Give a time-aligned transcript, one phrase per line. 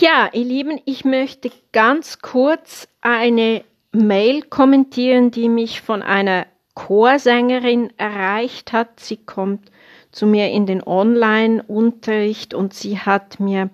[0.00, 7.92] Ja, ihr Lieben, ich möchte ganz kurz eine Mail kommentieren, die mich von einer Chorsängerin
[7.96, 9.00] erreicht hat.
[9.00, 9.72] Sie kommt
[10.12, 13.70] zu mir in den Online-Unterricht und sie hat mir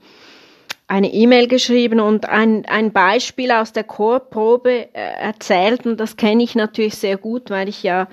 [0.87, 6.43] eine E-Mail geschrieben und ein, ein Beispiel aus der Chorprobe äh, erzählt und das kenne
[6.43, 8.09] ich natürlich sehr gut, weil ich ja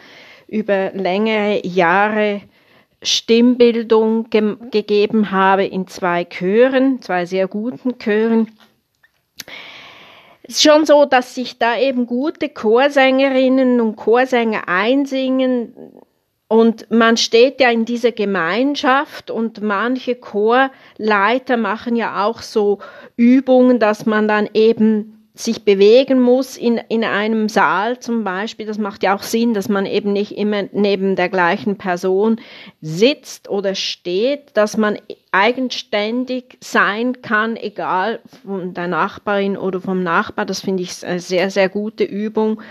[0.49, 2.41] über längere Jahre
[3.01, 8.51] Stimmbildung ge gegeben habe in zwei Chören, zwei sehr guten Chören.
[10.43, 15.73] Es ist schon so, dass sich da eben gute Chorsängerinnen und Chorsänger einsingen
[16.51, 22.79] und man steht ja in dieser Gemeinschaft und manche Chorleiter machen ja auch so
[23.15, 28.65] Übungen, dass man dann eben sich bewegen muss in, in einem Saal zum Beispiel.
[28.65, 32.39] Das macht ja auch Sinn, dass man eben nicht immer neben der gleichen Person
[32.81, 34.99] sitzt oder steht, dass man
[35.31, 40.45] eigenständig sein kann, egal von der Nachbarin oder vom Nachbar.
[40.45, 42.61] Das finde ich eine sehr, sehr gute Übung.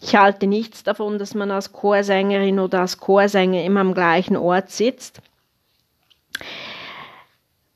[0.00, 4.70] Ich halte nichts davon, dass man als Chorsängerin oder als Chorsänger immer am gleichen Ort
[4.70, 5.22] sitzt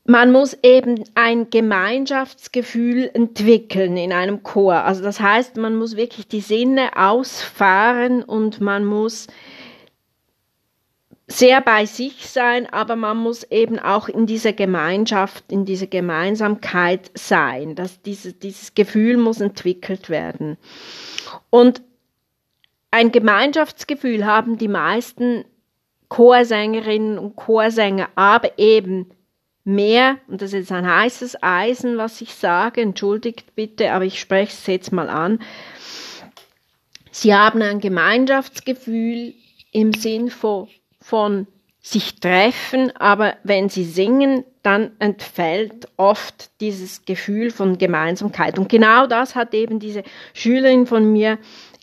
[0.05, 4.83] man muss eben ein Gemeinschaftsgefühl entwickeln in einem Chor.
[4.83, 9.27] Also das heißt, man muss wirklich die Sinne ausfahren und man muss
[11.27, 17.09] sehr bei sich sein, aber man muss eben auch in dieser Gemeinschaft, in dieser Gemeinsamkeit
[17.15, 17.75] sein.
[17.75, 20.57] Das, diese, dieses Gefühl muss entwickelt werden.
[21.49, 21.81] Und
[22.91, 25.45] ein Gemeinschaftsgefühl haben die meisten
[26.09, 29.09] Chorsängerinnen und Chorsänger, aber eben
[29.63, 34.19] mehr, und das ist jetzt ein heißes Eisen, was ich sage, entschuldigt bitte, aber ich
[34.19, 35.39] spreche es jetzt mal an.
[37.11, 39.33] Sie haben ein Gemeinschaftsgefühl
[39.71, 40.67] im Sinn von,
[40.99, 41.47] von
[41.79, 48.57] sich treffen, aber wenn sie singen, dann entfällt oft dieses Gefühl von Gemeinsamkeit.
[48.57, 50.03] Und genau das hat eben diese
[50.33, 51.37] Schülerin von mir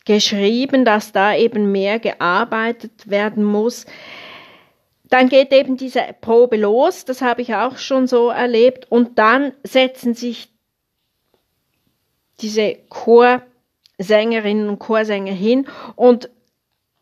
[0.07, 3.85] geschrieben, dass da eben mehr gearbeitet werden muss.
[5.11, 9.53] Dann geht eben diese Probe los, das habe ich auch schon so erlebt, und dann
[9.65, 10.49] setzen sich
[12.41, 15.67] diese Chorsängerinnen und Chorsänger hin
[15.97, 16.31] und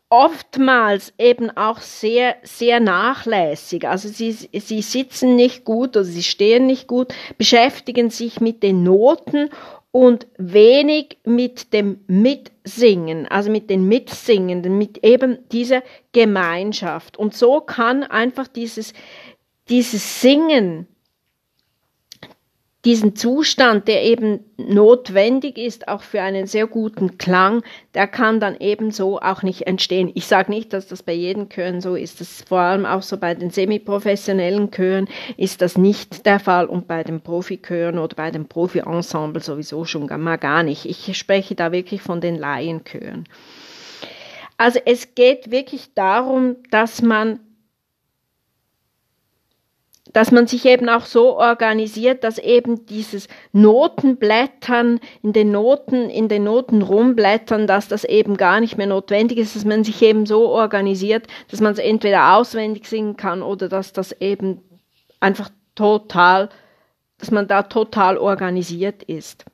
[0.09, 3.87] oftmals eben auch sehr, sehr nachlässig.
[3.87, 8.83] Also sie, sie sitzen nicht gut oder sie stehen nicht gut, beschäftigen sich mit den
[8.83, 9.51] Noten
[9.91, 17.17] und wenig mit dem Mitsingen, also mit den Mitsingenden, mit eben dieser Gemeinschaft.
[17.17, 18.93] Und so kann einfach dieses,
[19.67, 20.87] dieses Singen
[22.85, 27.61] diesen Zustand, der eben notwendig ist, auch für einen sehr guten Klang,
[27.93, 30.11] der kann dann ebenso auch nicht entstehen.
[30.13, 32.21] Ich sage nicht, dass das bei jedem Chören so ist.
[32.21, 36.87] Das vor allem auch so bei den semiprofessionellen Chören ist das nicht der Fall und
[36.87, 40.85] bei den Profichören oder bei den Profi-Ensemble sowieso schon mal gar nicht.
[40.85, 43.27] Ich spreche da wirklich von den Laienchören.
[44.55, 47.39] Also es geht wirklich darum, dass man
[50.13, 56.27] dass man sich eben auch so organisiert, dass eben dieses Notenblättern in den Noten, in
[56.27, 60.25] den Noten rumblättern, dass das eben gar nicht mehr notwendig ist, dass man sich eben
[60.25, 64.61] so organisiert, dass man es entweder auswendig singen kann oder dass das eben
[65.19, 66.49] einfach total,
[67.19, 69.45] dass man da total organisiert ist.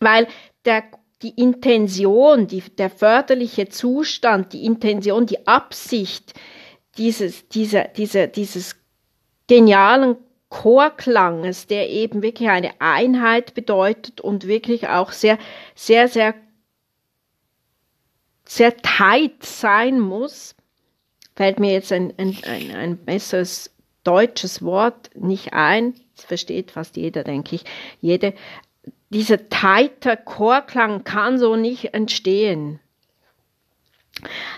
[0.00, 0.26] Weil
[0.64, 0.84] der
[1.22, 6.32] die Intention, die, der förderliche Zustand, die Intention, die Absicht,
[6.96, 8.76] dieses, dieser, dieser, dieses
[9.46, 10.16] genialen
[10.48, 15.38] Chorklanges, der eben wirklich eine Einheit bedeutet und wirklich auch sehr,
[15.74, 16.34] sehr, sehr,
[18.44, 20.56] sehr tight sein muss,
[21.36, 23.70] fällt mir jetzt ein, ein, ein, ein besseres
[24.02, 25.94] deutsches Wort nicht ein.
[26.16, 27.64] Das versteht fast jeder, denke ich.
[28.00, 28.34] Jede,
[29.10, 32.80] dieser tighter Chorklang kann so nicht entstehen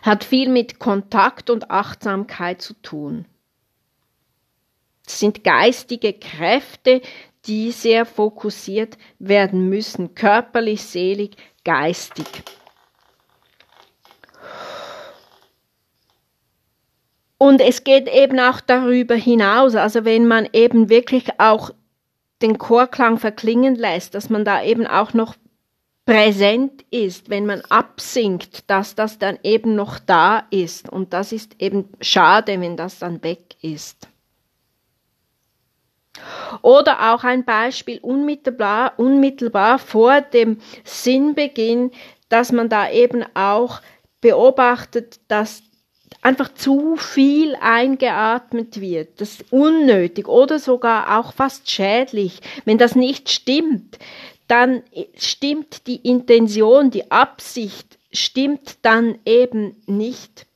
[0.03, 3.27] hat viel mit Kontakt und Achtsamkeit zu tun.
[5.07, 7.03] Es sind geistige Kräfte,
[7.47, 12.27] die sehr fokussiert werden müssen, körperlich, selig, geistig.
[17.39, 21.71] Und es geht eben auch darüber hinaus, also wenn man eben wirklich auch
[22.41, 25.35] den Chorklang verklingen lässt, dass man da eben auch noch
[26.05, 30.89] präsent ist, wenn man absinkt, dass das dann eben noch da ist.
[30.89, 34.09] Und das ist eben schade, wenn das dann weg ist.
[36.61, 41.91] Oder auch ein Beispiel unmittelbar, unmittelbar vor dem Sinnbeginn,
[42.29, 43.81] dass man da eben auch
[44.21, 45.63] beobachtet, dass
[46.21, 49.21] einfach zu viel eingeatmet wird.
[49.21, 52.41] Das ist unnötig oder sogar auch fast schädlich.
[52.65, 53.99] Wenn das nicht stimmt,
[54.49, 54.83] dann
[55.17, 60.47] stimmt die Intention, die Absicht stimmt dann eben nicht.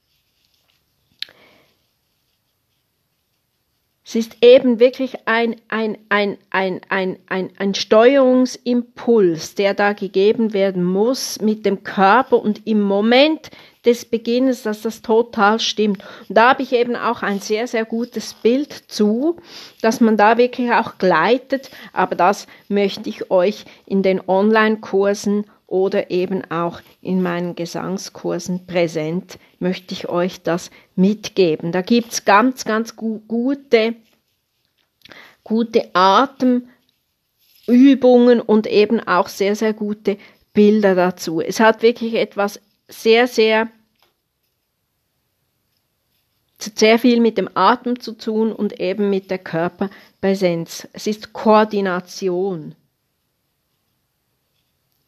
[4.08, 10.52] Es ist eben wirklich ein, ein, ein, ein, ein, ein, ein Steuerungsimpuls, der da gegeben
[10.52, 13.50] werden muss mit dem Körper und im Moment
[13.86, 16.02] des Beginnes, dass das total stimmt.
[16.28, 19.36] Und da habe ich eben auch ein sehr, sehr gutes Bild zu,
[19.80, 26.10] dass man da wirklich auch gleitet, aber das möchte ich euch in den Online-Kursen oder
[26.10, 31.72] eben auch in meinen Gesangskursen präsent, möchte ich euch das mitgeben.
[31.72, 33.94] Da gibt's ganz, ganz gu gute,
[35.42, 36.70] gute Atemübungen
[38.40, 40.18] und eben auch sehr, sehr gute
[40.52, 41.40] Bilder dazu.
[41.40, 43.68] Es hat wirklich etwas sehr, sehr
[46.74, 50.88] sehr viel mit dem Atem zu tun und eben mit der Körperpräsenz.
[50.92, 52.74] Es ist Koordination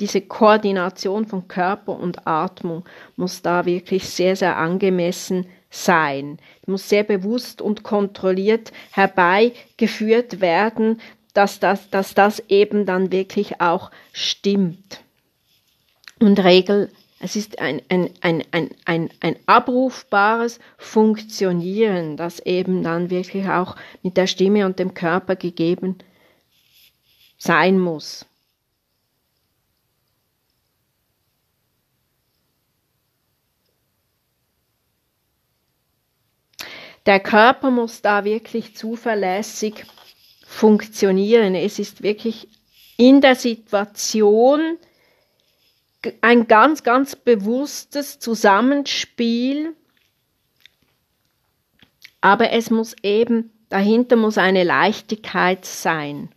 [0.00, 2.84] diese Koordination von Körper und Atmung
[3.16, 6.38] muss da wirklich sehr, sehr angemessen sein.
[6.66, 11.00] Muss sehr bewusst und kontrolliert herbeigeführt werden,
[11.34, 15.02] dass das, dass das eben dann wirklich auch stimmt.
[16.20, 16.90] Und Regel,
[17.20, 23.75] es ist ein, ein, ein, ein, ein, ein abrufbares Funktionieren, das eben dann wirklich auch
[24.03, 25.99] mit der Stimme und dem Körper gegeben
[27.37, 28.25] sein muss.
[37.06, 39.87] Der Körper muss da wirklich zuverlässig
[40.47, 41.55] funktionieren.
[41.55, 42.49] Es ist wirklich
[42.97, 44.76] in der Situation
[46.21, 49.75] ein ganz, ganz bewusstes Zusammenspiel,
[52.21, 56.31] aber es muss eben, dahinter muss eine Leichtigkeit sein.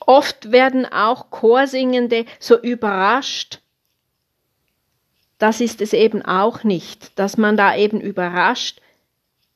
[0.00, 3.60] Oft werden auch Chorsingende so überrascht
[5.40, 8.80] das ist es eben auch nicht, dass man da eben überrascht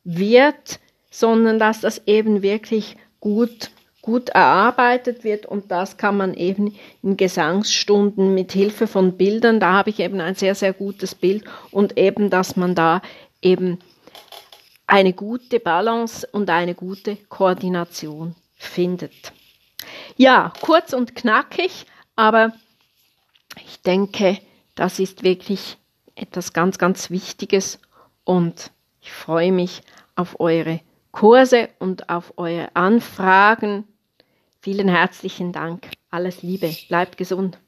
[0.02, 0.80] wird,
[1.10, 3.70] sondern dass das eben wirklich gut
[4.04, 9.72] gut erarbeitet wird und das kann man eben in Gesangsstunden mit Hilfe von Bildern, da
[9.72, 13.00] habe ich eben ein sehr sehr gutes Bild und eben, dass man da
[13.40, 13.78] eben
[14.86, 19.32] eine gute Balance und eine gute Koordination findet.
[20.18, 22.52] Ja, kurz und knackig, aber
[23.64, 24.38] ich denke,
[24.74, 25.78] das ist wirklich
[26.14, 27.78] etwas ganz, ganz Wichtiges
[28.24, 28.70] und
[29.00, 29.80] ich freue mich
[30.14, 30.80] auf eure
[31.10, 33.84] Kurse und auf eure Anfragen.
[34.64, 35.90] Vielen herzlichen Dank.
[36.08, 36.74] Alles Liebe.
[36.88, 37.58] Bleibt gesund.